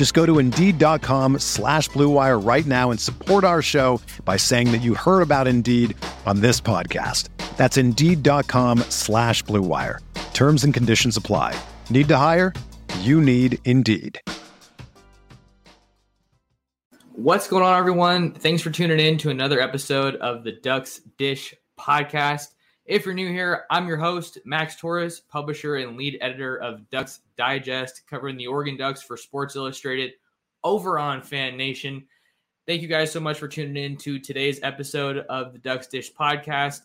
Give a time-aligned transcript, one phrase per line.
[0.00, 4.80] Just go to Indeed.com slash BlueWire right now and support our show by saying that
[4.80, 7.28] you heard about Indeed on this podcast.
[7.58, 9.98] That's Indeed.com slash BlueWire.
[10.32, 11.54] Terms and conditions apply.
[11.90, 12.54] Need to hire?
[13.00, 14.18] You need Indeed.
[17.12, 18.32] What's going on, everyone?
[18.32, 22.46] Thanks for tuning in to another episode of the Ducks Dish podcast.
[22.90, 27.20] If you're new here, I'm your host, Max Torres, publisher and lead editor of Ducks
[27.36, 30.14] Digest, covering the Oregon Ducks for Sports Illustrated
[30.64, 32.04] over on Fan Nation.
[32.66, 36.12] Thank you guys so much for tuning in to today's episode of the Ducks Dish
[36.12, 36.80] podcast.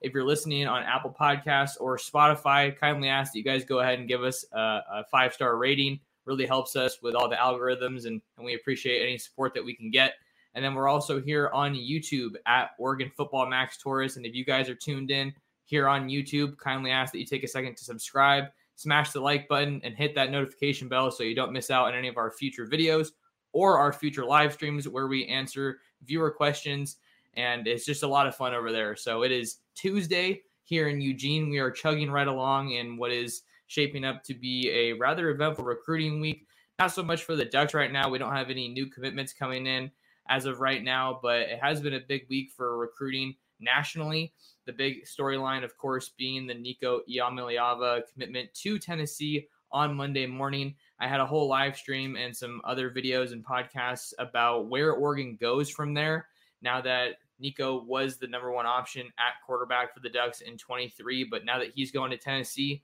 [0.00, 3.98] If you're listening on Apple Podcasts or Spotify, kindly ask that you guys go ahead
[3.98, 8.06] and give us a, a five star rating really helps us with all the algorithms,
[8.06, 10.14] and, and we appreciate any support that we can get.
[10.54, 14.16] And then we're also here on YouTube at Oregon Football Max Torres.
[14.16, 15.34] And if you guys are tuned in
[15.68, 18.44] here on YouTube, kindly ask that you take a second to subscribe,
[18.76, 21.94] smash the like button, and hit that notification bell so you don't miss out on
[21.94, 23.08] any of our future videos
[23.52, 26.96] or our future live streams where we answer viewer questions.
[27.34, 28.96] And it's just a lot of fun over there.
[28.96, 31.50] So it is Tuesday here in Eugene.
[31.50, 35.66] We are chugging right along in what is shaping up to be a rather eventful
[35.66, 36.46] recruiting week.
[36.78, 38.08] Not so much for the Ducks right now.
[38.08, 39.90] We don't have any new commitments coming in
[40.30, 44.32] as of right now, but it has been a big week for recruiting nationally.
[44.66, 50.74] The big storyline, of course, being the Nico Iamaleava commitment to Tennessee on Monday morning.
[51.00, 55.36] I had a whole live stream and some other videos and podcasts about where Oregon
[55.40, 56.26] goes from there.
[56.62, 61.24] Now that Nico was the number one option at quarterback for the Ducks in 23,
[61.24, 62.82] but now that he's going to Tennessee,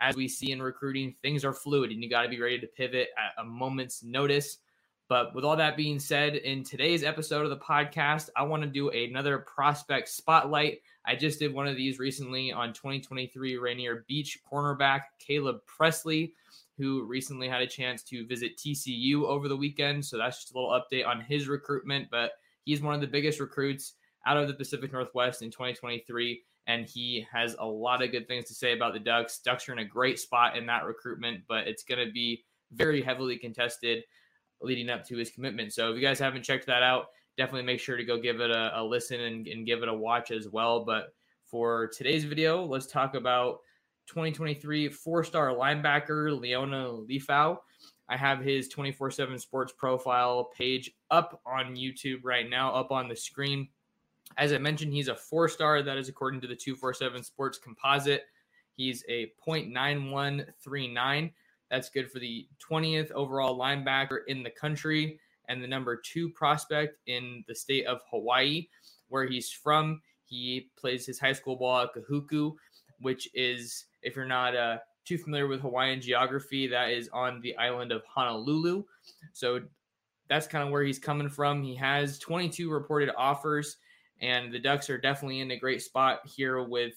[0.00, 2.66] as we see in recruiting, things are fluid and you got to be ready to
[2.66, 4.58] pivot at a moment's notice.
[5.08, 8.68] But with all that being said, in today's episode of the podcast, I want to
[8.68, 10.80] do another prospect spotlight.
[11.04, 16.34] I just did one of these recently on 2023 Rainier Beach cornerback Caleb Presley,
[16.76, 20.04] who recently had a chance to visit TCU over the weekend.
[20.04, 22.08] So that's just a little update on his recruitment.
[22.10, 22.32] But
[22.64, 23.92] he's one of the biggest recruits
[24.26, 28.46] out of the Pacific Northwest in 2023 and he has a lot of good things
[28.46, 29.38] to say about the Ducks.
[29.38, 33.00] Ducks are in a great spot in that recruitment, but it's going to be very
[33.00, 34.02] heavily contested
[34.60, 35.72] leading up to his commitment.
[35.72, 37.06] So if you guys haven't checked that out,
[37.36, 39.94] definitely make sure to go give it a, a listen and, and give it a
[39.94, 40.84] watch as well.
[40.84, 43.60] But for today's video, let's talk about
[44.06, 47.58] 2023 four-star linebacker Liona Lefau.
[48.08, 53.16] I have his 24/7 sports profile page up on YouTube right now, up on the
[53.16, 53.68] screen.
[54.38, 55.82] As I mentioned, he's a four star.
[55.82, 58.24] That is according to the 247 Sports Composite.
[58.76, 61.32] He's a 0.9139.
[61.70, 65.18] That's good for the 20th overall linebacker in the country
[65.48, 68.66] and the number two prospect in the state of Hawaii,
[69.08, 70.00] where he's from.
[70.24, 72.54] He plays his high school ball at Kahuku,
[73.00, 77.56] which is, if you're not uh, too familiar with Hawaiian geography, that is on the
[77.56, 78.84] island of Honolulu.
[79.32, 79.60] So
[80.28, 81.62] that's kind of where he's coming from.
[81.62, 83.76] He has 22 reported offers
[84.20, 86.94] and the Ducks are definitely in a great spot here with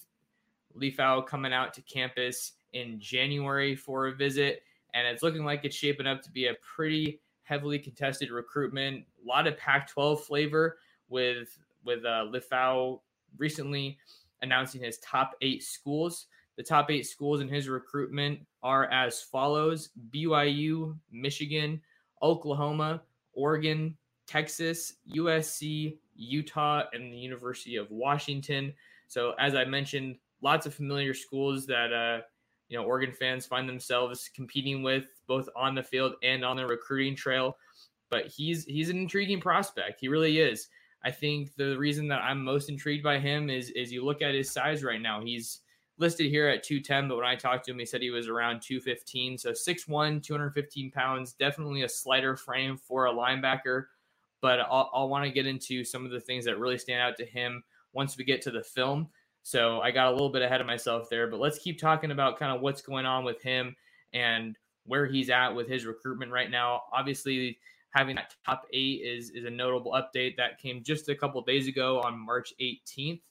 [0.76, 4.64] Lefau coming out to campus in January for a visit.
[4.94, 9.06] And it's looking like it's shaping up to be a pretty heavily contested recruitment.
[9.24, 10.78] A lot of Pac 12 flavor
[11.10, 13.00] with with uh, Lefau
[13.38, 13.98] recently
[14.42, 16.28] announcing his top eight schools.
[16.58, 21.82] The top eight schools in his recruitment are as follows BYU, Michigan,
[22.22, 23.02] Oklahoma,
[23.34, 23.96] Oregon,
[24.28, 28.74] Texas, USC, Utah, and the University of Washington.
[29.08, 32.22] So, as I mentioned, lots of familiar schools that uh,
[32.70, 36.66] you know Oregon fans find themselves competing with both on the field and on the
[36.66, 37.58] recruiting trail.
[38.10, 40.00] But he's he's an intriguing prospect.
[40.00, 40.70] He really is.
[41.04, 44.34] I think the reason that I'm most intrigued by him is is you look at
[44.34, 45.22] his size right now.
[45.22, 45.62] He's
[45.98, 48.62] listed here at 210, but when I talked to him, he said he was around
[48.62, 49.38] 215.
[49.38, 53.88] So 6'1, 215 pounds, definitely a slighter frame for a linebacker
[54.42, 57.18] but I'll, I'll want to get into some of the things that really stand out
[57.18, 57.64] to him
[57.94, 59.10] once we get to the film.
[59.50, 62.38] So I got a little bit ahead of myself there, but let's keep talking about
[62.38, 63.76] kind of what's going on with him
[64.14, 64.56] and
[64.86, 66.82] where he's at with his recruitment right now.
[66.94, 67.58] Obviously,
[67.90, 71.68] having that top eight is is a notable update that came just a couple days
[71.68, 73.22] ago on March 18th.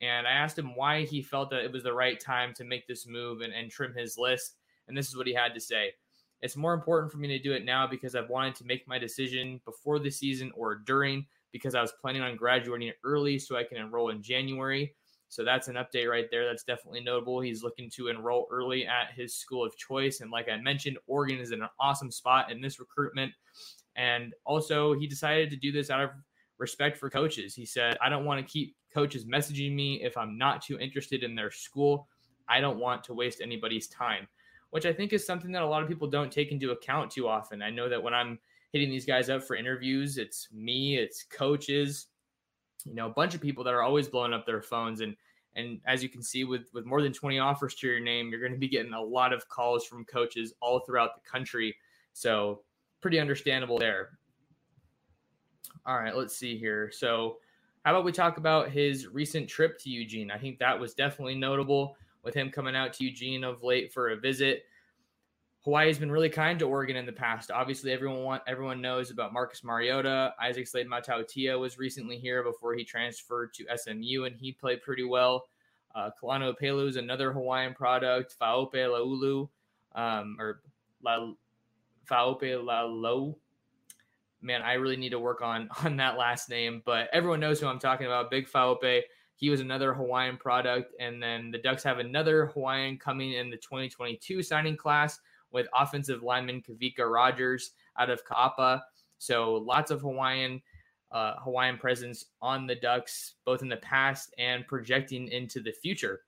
[0.00, 2.86] And I asked him why he felt that it was the right time to make
[2.86, 4.58] this move and, and trim his list.
[4.86, 5.94] And this is what he had to say.
[6.42, 9.00] It's more important for me to do it now because I've wanted to make my
[9.00, 13.64] decision before the season or during because I was planning on graduating early so I
[13.64, 14.94] can enroll in January.
[15.36, 16.46] So that's an update right there.
[16.46, 17.42] That's definitely notable.
[17.42, 20.22] He's looking to enroll early at his school of choice.
[20.22, 23.34] And like I mentioned, Oregon is in an awesome spot in this recruitment.
[23.96, 26.08] And also, he decided to do this out of
[26.56, 27.54] respect for coaches.
[27.54, 31.22] He said, I don't want to keep coaches messaging me if I'm not too interested
[31.22, 32.08] in their school.
[32.48, 34.26] I don't want to waste anybody's time,
[34.70, 37.28] which I think is something that a lot of people don't take into account too
[37.28, 37.60] often.
[37.60, 38.38] I know that when I'm
[38.72, 42.06] hitting these guys up for interviews, it's me, it's coaches,
[42.86, 45.14] you know, a bunch of people that are always blowing up their phones and
[45.56, 48.40] and as you can see with with more than 20 offers to your name, you're
[48.40, 51.74] going to be getting a lot of calls from coaches all throughout the country.
[52.12, 52.62] So,
[53.00, 54.18] pretty understandable there.
[55.84, 56.90] All right, let's see here.
[56.92, 57.38] So,
[57.84, 60.30] how about we talk about his recent trip to Eugene?
[60.30, 64.10] I think that was definitely notable with him coming out to Eugene of late for
[64.10, 64.64] a visit.
[65.66, 67.50] Hawaii has been really kind to Oregon in the past.
[67.50, 70.32] Obviously, everyone want, everyone knows about Marcus Mariota.
[70.40, 75.02] Isaac Slade Matautia was recently here before he transferred to SMU, and he played pretty
[75.02, 75.48] well.
[75.92, 78.36] Uh, Kalano Pelu is another Hawaiian product.
[78.40, 79.48] Faope Laulu,
[79.96, 80.60] um, or
[81.02, 81.32] La,
[82.08, 83.36] Faope Lalo.
[84.40, 87.66] Man, I really need to work on on that last name, but everyone knows who
[87.66, 88.30] I'm talking about.
[88.30, 89.02] Big Faope.
[89.34, 93.56] He was another Hawaiian product, and then the Ducks have another Hawaiian coming in the
[93.56, 95.18] 2022 signing class
[95.52, 98.80] with offensive lineman Kavika Rogers out of Kaapa.
[99.18, 100.60] So lots of Hawaiian
[101.12, 106.22] uh, Hawaiian presence on the Ducks, both in the past and projecting into the future.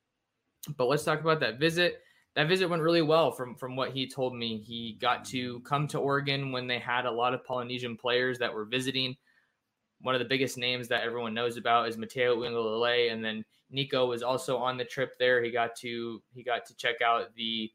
[0.76, 2.03] But let's talk about that visit.
[2.37, 4.59] That visit went really well from from what he told me.
[4.59, 8.53] He got to come to Oregon when they had a lot of Polynesian players that
[8.53, 9.17] were visiting.
[10.00, 14.06] One of the biggest names that everyone knows about is Matayo Uiagalelei, and then Nico
[14.06, 15.43] was also on the trip there.
[15.43, 17.70] He got to he got to check out the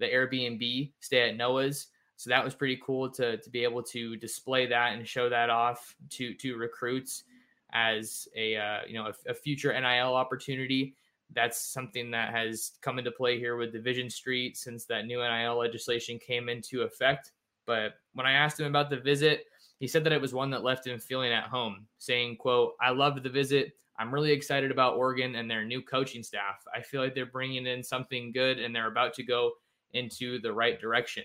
[0.00, 1.86] the Airbnb stay at Noah's.
[2.16, 5.48] So that was pretty cool to to be able to display that and show that
[5.48, 7.24] off to to recruits
[7.72, 10.96] as a uh, you know a, a, future NIL opportunity.
[11.32, 15.56] That's something that has come into play here with Division Street since that new NIL
[15.56, 17.30] legislation came into effect.
[17.66, 19.44] But when I asked him about the visit,
[19.78, 22.90] he said that it was one that left him feeling at home, saying, "quote I
[22.90, 23.72] loved the visit.
[23.98, 26.64] I'm really excited about Oregon and their new coaching staff.
[26.74, 29.52] I feel like they're bringing in something good and they're about to go
[29.94, 31.24] into the right direction.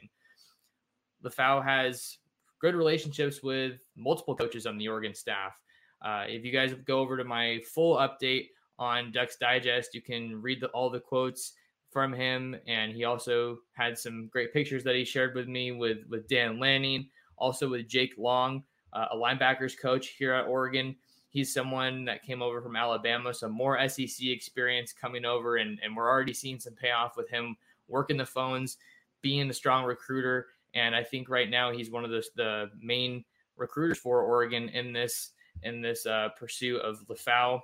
[1.23, 2.17] LaFau has
[2.61, 5.53] good relationships with multiple coaches on the Oregon staff.
[6.01, 8.47] Uh, if you guys go over to my full update
[8.77, 11.53] on Ducks Digest, you can read the, all the quotes
[11.91, 15.99] from him, and he also had some great pictures that he shared with me with
[16.09, 17.07] with Dan Lanning,
[17.37, 18.63] also with Jake Long,
[18.93, 20.95] uh, a linebackers coach here at Oregon.
[21.29, 25.95] He's someone that came over from Alabama, so more SEC experience coming over, and, and
[25.95, 27.55] we're already seeing some payoff with him
[27.87, 28.77] working the phones,
[29.21, 30.47] being a strong recruiter.
[30.73, 33.23] And I think right now he's one of the, the main
[33.57, 35.31] recruiters for Oregon in this
[35.63, 37.61] in this uh, pursuit of LaFau.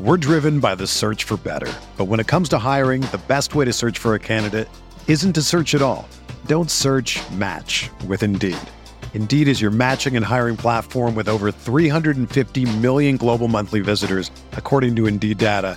[0.00, 1.70] We're driven by the search for better.
[1.98, 4.68] But when it comes to hiring, the best way to search for a candidate
[5.06, 6.08] isn't to search at all.
[6.46, 8.56] Don't search match with Indeed.
[9.12, 14.96] Indeed is your matching and hiring platform with over 350 million global monthly visitors, according
[14.96, 15.76] to Indeed data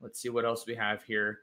[0.00, 1.40] Let's see what else we have here.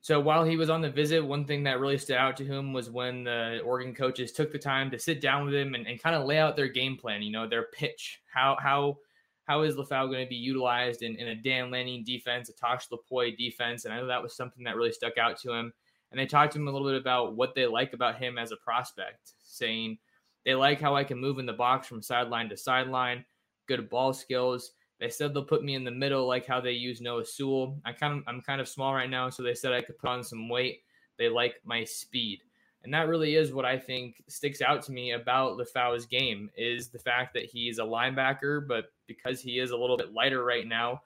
[0.00, 2.72] So while he was on the visit, one thing that really stood out to him
[2.72, 6.02] was when the Oregon coaches took the time to sit down with him and, and
[6.02, 8.20] kind of lay out their game plan, you know, their pitch.
[8.32, 8.98] How how
[9.44, 12.88] how is Lefau going to be utilized in, in a Dan Lanning defense, a Tosh
[12.88, 13.84] Lupoi defense?
[13.84, 15.72] And I know that was something that really stuck out to him.
[16.10, 18.52] And they talked to him a little bit about what they like about him as
[18.52, 19.98] a prospect, saying
[20.44, 23.24] they like how I can move in the box from sideline to sideline,
[23.66, 24.72] good ball skills.
[25.02, 27.76] They said they'll put me in the middle, like how they use Noah Sewell.
[27.84, 30.10] I kind of I'm kind of small right now, so they said I could put
[30.10, 30.82] on some weight.
[31.18, 32.40] They like my speed.
[32.84, 36.88] And that really is what I think sticks out to me about Lefau's game is
[36.88, 40.66] the fact that he's a linebacker, but because he is a little bit lighter right
[40.66, 41.00] now,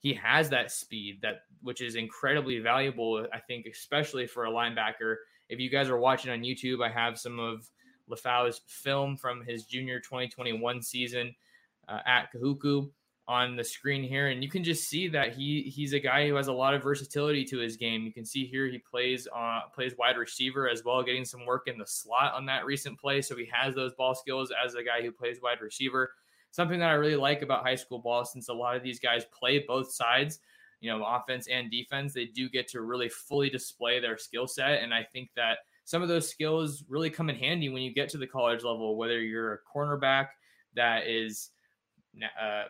[0.00, 5.16] he has that speed that which is incredibly valuable i think especially for a linebacker
[5.48, 7.68] if you guys are watching on youtube i have some of
[8.10, 11.34] lefau's film from his junior 2021 season
[11.88, 12.88] uh, at kahuku
[13.28, 16.34] on the screen here and you can just see that he he's a guy who
[16.34, 18.04] has a lot of versatility to his game.
[18.04, 21.68] You can see here he plays uh plays wide receiver as well getting some work
[21.68, 23.20] in the slot on that recent play.
[23.20, 26.10] So he has those ball skills as a guy who plays wide receiver.
[26.52, 29.26] Something that I really like about high school ball since a lot of these guys
[29.38, 30.40] play both sides,
[30.80, 34.82] you know, offense and defense, they do get to really fully display their skill set.
[34.82, 38.08] And I think that some of those skills really come in handy when you get
[38.10, 40.28] to the college level, whether you're a cornerback
[40.74, 41.50] that is,
[42.40, 42.64] uh,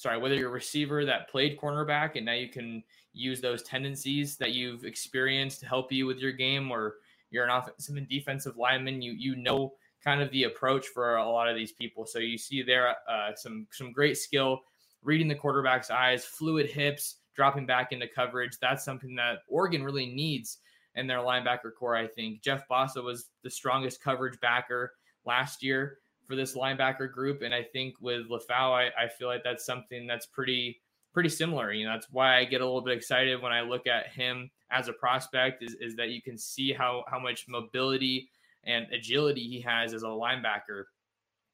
[0.00, 4.38] sorry, whether you're a receiver that played cornerback and now you can use those tendencies
[4.38, 6.96] that you've experienced to help you with your game, or
[7.30, 11.30] you're an offensive and defensive lineman, you you know kind of the approach for a
[11.30, 12.06] lot of these people.
[12.06, 14.62] So you see there uh, some some great skill,
[15.02, 18.58] reading the quarterback's eyes, fluid hips, dropping back into coverage.
[18.58, 20.58] That's something that Oregon really needs
[20.94, 21.96] in their linebacker corps.
[21.96, 24.94] I think Jeff Bassa was the strongest coverage backer
[25.26, 25.98] last year
[26.30, 30.06] for this linebacker group, and I think with LaFau, I, I feel like that's something
[30.06, 30.80] that's pretty
[31.12, 31.72] pretty similar.
[31.72, 34.48] You know, that's why I get a little bit excited when I look at him
[34.70, 35.64] as a prospect.
[35.64, 38.30] Is, is that you can see how how much mobility
[38.62, 40.84] and agility he has as a linebacker.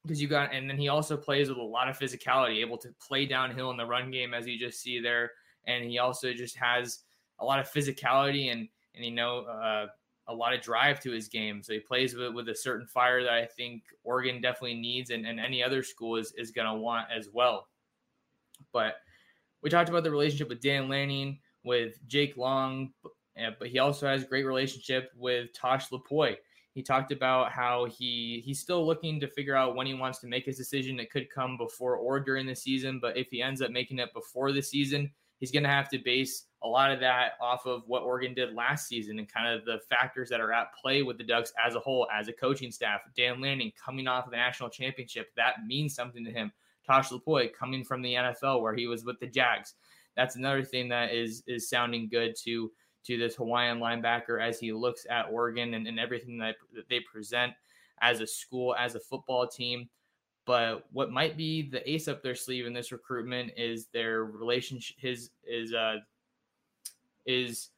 [0.03, 2.91] Because you got, and then he also plays with a lot of physicality, able to
[3.01, 5.33] play downhill in the run game, as you just see there.
[5.67, 7.01] And he also just has
[7.41, 9.87] a lot of physicality and, and you know, uh,
[10.29, 11.63] a lot of drive to his game.
[11.63, 15.27] So he plays with, with a certain fire that I think Oregon definitely needs and,
[15.27, 17.69] and any other school is, is going to want as well.
[18.73, 18.97] But
[19.63, 22.91] we talked about the relationship with Dan Lanning, with Jake Long,
[23.59, 26.37] but he also has a great relationship with Tosh Lupoi.
[26.75, 30.27] He talked about how he he's still looking to figure out when he wants to
[30.27, 31.01] make his decision.
[31.01, 34.13] It could come before or during the season, but if he ends up making it
[34.13, 37.83] before the season, he's going to have to base a lot of that off of
[37.87, 41.19] what Oregon did last season and kind of the factors that are at play with
[41.19, 43.01] the Ducks as a whole, as a coaching staff.
[43.17, 46.51] Dan Lanning coming off of the national championship, that means something to him.
[46.87, 49.75] Tosh Lupoi coming from the NFL where he was with the Jags.
[50.17, 52.71] That's another thing that is is sounding good to
[53.07, 57.01] to this Hawaiian linebacker as he looks at Oregon and, and everything that, that they
[57.01, 57.53] present
[58.01, 59.89] as a school, as a football team.
[60.47, 64.97] But what might be the ace up their sleeve in this recruitment is their relationship.
[64.99, 65.97] His is uh
[67.27, 67.71] is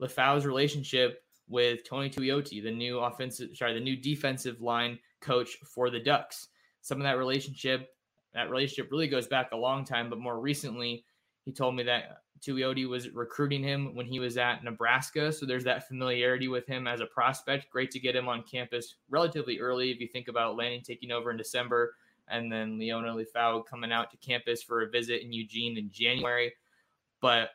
[0.00, 5.90] Lefau's relationship with Tony Tuioti, the new offensive, sorry, the new defensive line coach for
[5.90, 6.48] the Ducks.
[6.82, 7.94] Some of that relationship,
[8.34, 11.04] that relationship really goes back a long time, but more recently,
[11.50, 15.32] he told me that Tuioti was recruiting him when he was at Nebraska.
[15.32, 17.70] So there's that familiarity with him as a prospect.
[17.70, 19.90] Great to get him on campus relatively early.
[19.90, 21.96] If you think about Lanning taking over in December
[22.28, 26.52] and then Liona Lefau coming out to campus for a visit in Eugene in January.
[27.20, 27.50] But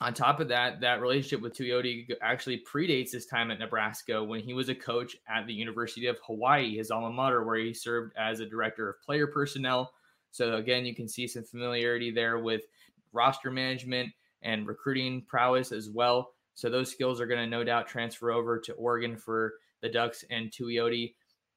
[0.00, 4.40] on top of that, that relationship with Tuioti actually predates his time at Nebraska when
[4.40, 8.12] he was a coach at the University of Hawaii, his alma mater, where he served
[8.16, 9.92] as a director of player personnel.
[10.32, 12.62] So again, you can see some familiarity there with
[13.12, 14.10] roster management
[14.42, 16.32] and recruiting prowess as well.
[16.54, 20.24] So those skills are going to no doubt transfer over to Oregon for the Ducks
[20.30, 21.14] and Tuioti.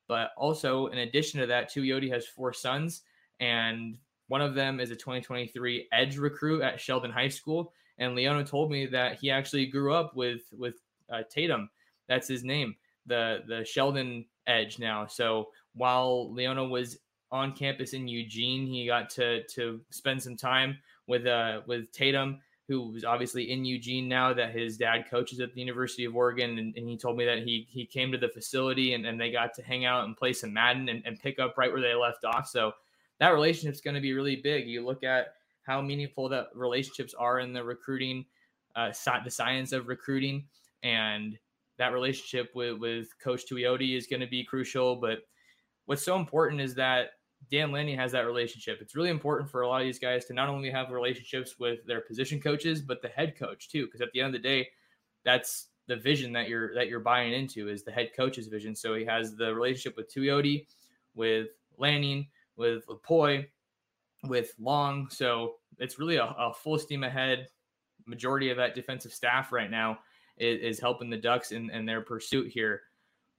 [0.07, 3.03] But also, in addition to that, Tuioti has four sons,
[3.39, 7.73] and one of them is a 2023 Edge recruit at Sheldon High School.
[7.97, 10.75] And Liona told me that he actually grew up with with
[11.11, 11.69] uh, Tatum.
[12.07, 15.05] That's his name, the the Sheldon Edge now.
[15.05, 16.97] So while Liona was
[17.31, 20.77] on campus in Eugene, he got to to spend some time
[21.11, 25.59] with uh with Tatum, who's obviously in Eugene now that his dad coaches at the
[25.59, 26.57] University of Oregon.
[26.57, 29.31] And, and he told me that he he came to the facility and, and they
[29.31, 31.93] got to hang out and play some Madden and, and pick up right where they
[31.93, 32.47] left off.
[32.47, 32.71] So
[33.19, 34.67] that relationship is going to be really big.
[34.67, 38.25] You look at how meaningful that relationships are in the recruiting,
[38.75, 38.91] uh,
[39.23, 40.45] the science of recruiting,
[40.81, 41.37] and
[41.77, 44.95] that relationship with with Coach Tuioti is going to be crucial.
[44.95, 45.19] But
[45.87, 47.11] what's so important is that
[47.49, 48.79] Dan Lanning has that relationship.
[48.81, 51.85] It's really important for a lot of these guys to not only have relationships with
[51.85, 53.85] their position coaches, but the head coach too.
[53.85, 54.69] Because at the end of the day,
[55.23, 58.75] that's the vision that you're that you're buying into is the head coach's vision.
[58.75, 60.67] So he has the relationship with Tuioti,
[61.15, 63.47] with Lanning, with Lupoi,
[64.23, 65.09] with Long.
[65.09, 67.47] So it's really a, a, full steam ahead.
[68.05, 69.99] Majority of that defensive staff right now
[70.37, 72.81] is, is helping the Ducks in, in their pursuit here.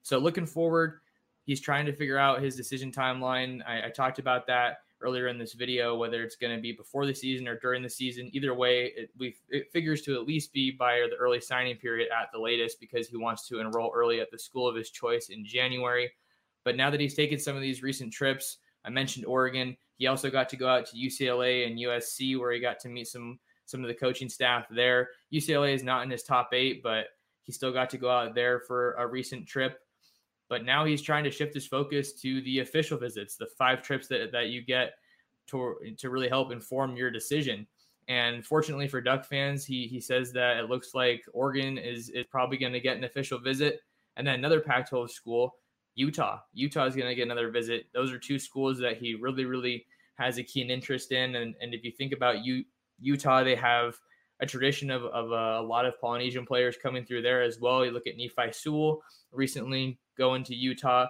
[0.03, 1.01] So looking forward,
[1.45, 3.61] he's trying to figure out his decision timeline.
[3.67, 7.07] I, I talked about that earlier in this video, whether it's going to be before
[7.07, 8.31] the season or during the season.
[8.33, 12.09] Either way, it, we, it figures to at least be by the early signing period
[12.13, 15.29] at the latest because he wants to enroll early at the school of his choice
[15.29, 16.11] in January.
[16.65, 19.77] But now that he's taken some of these recent trips, I mentioned Oregon.
[19.97, 23.09] He also got to go out to UCLA and USC where he got to meet
[23.09, 25.11] some some of the coaching staff there.
[25.33, 27.07] UCLA is not in his top eight, but
[27.43, 29.81] he still got to go out there for a recent trip.
[30.53, 34.07] But now he's trying to shift his focus to the official visits, the five trips
[34.09, 34.93] that, that you get
[35.47, 37.67] to, to really help inform your decision.
[38.07, 42.27] And fortunately for Duck fans, he he says that it looks like Oregon is is
[42.27, 43.81] probably going to get an official visit,
[44.19, 45.55] and then another Pac-12 school
[45.95, 46.41] Utah.
[46.53, 47.87] Utah is going to get another visit.
[47.95, 51.37] Those are two schools that he really, really has a keen interest in.
[51.37, 52.63] And, and if you think about U,
[53.01, 53.97] Utah, they have
[54.41, 57.87] a tradition of, of uh, a lot of Polynesian players coming through there as well.
[57.87, 61.07] You look at Nephi Sewell recently going to Utah,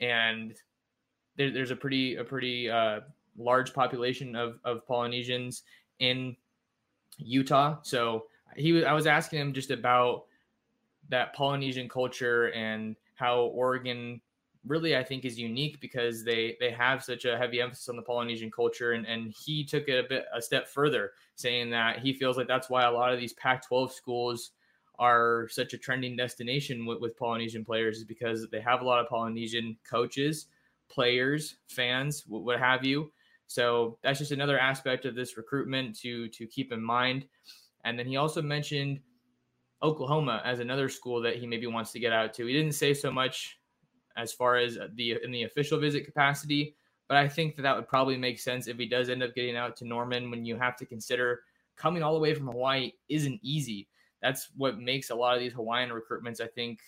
[0.00, 0.54] and
[1.36, 3.00] there, there's a pretty a pretty uh,
[3.38, 5.62] large population of, of Polynesians
[6.00, 6.36] in
[7.16, 7.76] Utah.
[7.82, 10.24] So he was I was asking him just about
[11.08, 14.20] that Polynesian culture and how Oregon
[14.66, 18.02] really I think is unique because they they have such a heavy emphasis on the
[18.02, 22.12] Polynesian culture and and he took it a bit a step further saying that he
[22.12, 24.50] feels like that's why a lot of these Pac-12 schools
[24.98, 28.98] are such a trending destination with, with Polynesian players is because they have a lot
[28.98, 30.46] of Polynesian coaches,
[30.88, 33.12] players, fans, what have you.
[33.46, 37.26] So that's just another aspect of this recruitment to to keep in mind.
[37.84, 39.00] And then he also mentioned
[39.82, 42.46] Oklahoma as another school that he maybe wants to get out to.
[42.46, 43.58] He didn't say so much
[44.16, 46.74] as far as the in the official visit capacity,
[47.06, 49.56] but I think that that would probably make sense if he does end up getting
[49.56, 50.30] out to Norman.
[50.30, 51.40] When you have to consider
[51.76, 53.88] coming all the way from Hawaii isn't easy.
[54.22, 56.80] That's what makes a lot of these Hawaiian recruitments, I think,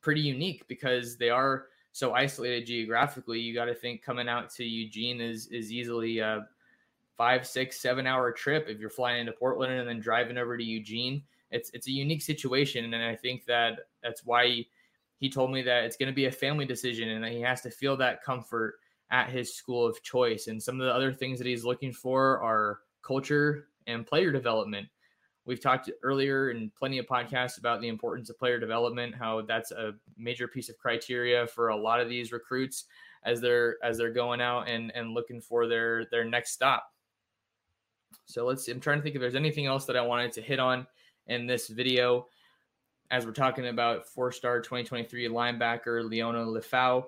[0.00, 3.40] pretty unique because they are so isolated geographically.
[3.40, 6.46] You got to think coming out to Eugene is is easily a
[7.16, 10.64] five, six, seven hour trip if you're flying into Portland and then driving over to
[10.64, 14.68] Eugene it's it's a unique situation, and I think that that's why he,
[15.18, 17.60] he told me that it's going to be a family decision, and that he has
[17.62, 18.74] to feel that comfort
[19.10, 20.48] at his school of choice.
[20.48, 24.88] And some of the other things that he's looking for are culture and player development.
[25.48, 29.70] We've talked earlier in plenty of podcasts about the importance of player development, how that's
[29.70, 32.84] a major piece of criteria for a lot of these recruits
[33.24, 36.92] as they're as they're going out and and looking for their their next stop.
[38.26, 38.68] So let's.
[38.68, 40.86] I'm trying to think if there's anything else that I wanted to hit on
[41.28, 42.26] in this video
[43.10, 47.06] as we're talking about four star 2023 linebacker Liona Lefau.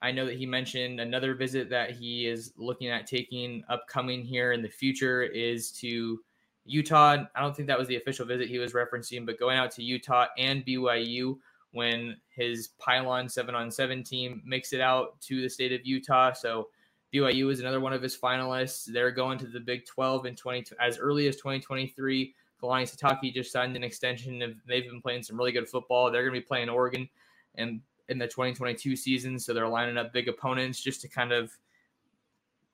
[0.00, 4.52] I know that he mentioned another visit that he is looking at taking upcoming here
[4.52, 6.20] in the future is to
[6.68, 7.24] Utah.
[7.34, 9.82] I don't think that was the official visit he was referencing, but going out to
[9.82, 11.38] Utah and BYU
[11.72, 16.32] when his pylon seven on seven team makes it out to the state of Utah.
[16.32, 16.68] So
[17.12, 18.84] BYU is another one of his finalists.
[18.84, 22.34] They're going to the Big 12 in 20 as early as 2023.
[22.62, 24.42] Kalani Sitake just signed an extension.
[24.42, 26.10] Of, they've been playing some really good football.
[26.10, 27.08] They're going to be playing Oregon
[27.54, 31.52] and in the 2022 season, so they're lining up big opponents just to kind of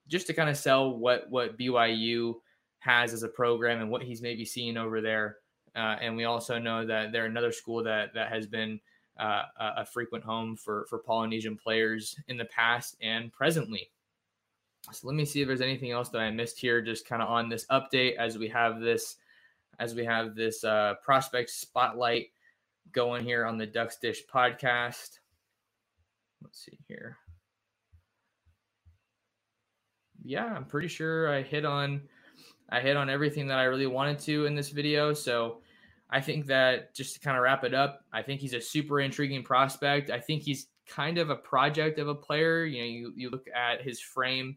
[0.07, 2.37] just to kind of sell what what BYU
[2.85, 5.39] has as a program and what he's maybe seeing over there.
[5.75, 8.79] Uh, and we also know that they're another school that that has been
[9.19, 13.91] uh, a frequent home for for Polynesian players in the past and presently.
[14.93, 17.29] So let me see if there's anything else that I missed here, just kind of
[17.29, 19.17] on this update as we have this
[19.81, 22.27] as we have this uh, prospect spotlight
[22.93, 25.19] going here on the Ducks Dish podcast.
[26.43, 27.17] Let's see here.
[30.23, 32.03] Yeah, I'm pretty sure I hit on
[32.71, 35.13] I hit on everything that I really wanted to in this video.
[35.13, 35.61] So
[36.11, 39.01] I think that just to kind of wrap it up, I think he's a super
[39.01, 40.11] intriguing prospect.
[40.11, 42.65] I think he's kind of a project of a player.
[42.65, 44.57] You know, you, you look at his frame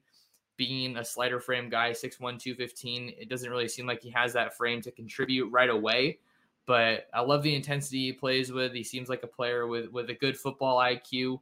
[0.57, 4.57] being a slider frame guy, 6'1, 215, it doesn't really seem like he has that
[4.57, 6.19] frame to contribute right away.
[6.65, 8.73] But I love the intensity he plays with.
[8.73, 11.39] He seems like a player with, with a good football IQ.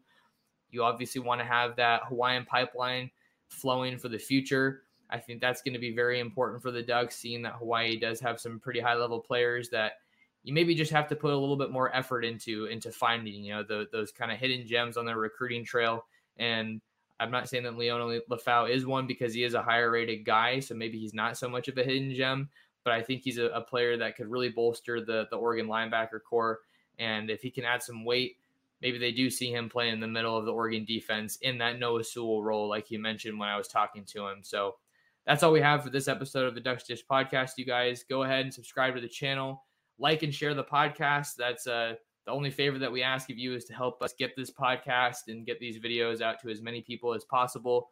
[0.69, 3.09] You obviously want to have that Hawaiian pipeline
[3.47, 4.83] flowing for the future.
[5.09, 8.19] I think that's going to be very important for the Ducks, seeing that Hawaii does
[8.21, 9.93] have some pretty high level players that
[10.43, 13.53] you maybe just have to put a little bit more effort into into finding you
[13.53, 16.05] know the, those kind of hidden gems on their recruiting trail.
[16.37, 16.81] And
[17.19, 20.59] I'm not saying that Liona Lefau is one because he is a higher rated guy,
[20.59, 22.49] so maybe he's not so much of a hidden gem.
[22.83, 26.19] But I think he's a, a player that could really bolster the the Oregon linebacker
[26.23, 26.59] corps.
[26.99, 28.37] And if he can add some weight,
[28.81, 31.79] maybe they do see him play in the middle of the Oregon defense in that
[31.79, 34.39] Noah Sewell role, like you mentioned when I was talking to him.
[34.43, 34.75] So
[35.25, 37.51] that's all we have for this episode of the Ducks Dish podcast.
[37.57, 39.63] You guys go ahead and subscribe to the channel
[39.97, 41.35] like and share the podcast.
[41.35, 44.35] That's uh, the only favor that we ask of you is to help us get
[44.35, 47.89] this podcast and get these videos out to as many people as possible.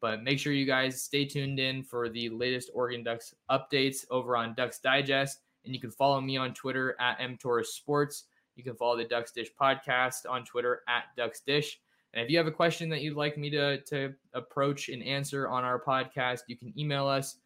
[0.00, 4.36] But make sure you guys stay tuned in for the latest Oregon Ducks updates over
[4.36, 5.40] on Ducks Digest.
[5.64, 8.24] And you can follow me on Twitter at mtorres sports.
[8.56, 11.80] You can follow the Ducks Dish podcast on Twitter at Ducks Dish.
[12.14, 15.48] And if you have a question that you'd like me to, to approach and answer
[15.48, 17.38] on our podcast, you can email us.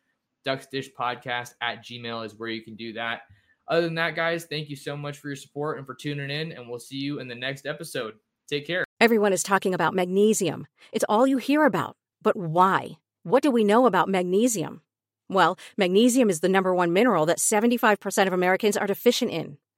[0.46, 3.22] Ducksdishpodcast at gmail is where you can do that.
[3.66, 6.52] Other than that, guys, thank you so much for your support and for tuning in,
[6.52, 8.14] and we'll see you in the next episode.
[8.48, 8.84] Take care.
[9.00, 10.66] Everyone is talking about magnesium.
[10.92, 11.96] It's all you hear about.
[12.22, 12.98] But why?
[13.22, 14.82] What do we know about magnesium?
[15.28, 19.58] Well, magnesium is the number one mineral that 75% of Americans are deficient in.